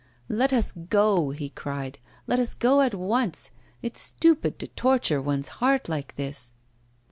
'Let 0.29 0.51
us 0.51 0.71
go!' 0.71 1.29
he 1.29 1.49
cried; 1.51 1.99
'let 2.25 2.39
us 2.39 2.55
go 2.55 2.81
at 2.81 2.95
once! 2.95 3.51
It's 3.83 4.01
stupid 4.01 4.57
to 4.57 4.67
torture 4.69 5.21
one's 5.21 5.47
heart 5.61 5.87
like 5.87 6.15
this! 6.15 6.53